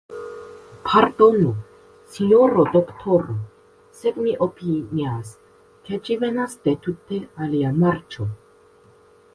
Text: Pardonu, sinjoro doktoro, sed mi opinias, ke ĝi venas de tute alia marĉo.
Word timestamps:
Pardonu, 0.85 1.51
sinjoro 2.15 2.65
doktoro, 2.77 3.35
sed 4.01 4.19
mi 4.23 4.35
opinias, 4.47 5.37
ke 5.89 6.01
ĝi 6.09 6.19
venas 6.27 6.59
de 6.67 6.77
tute 6.87 7.23
alia 7.47 7.75
marĉo. 7.85 8.29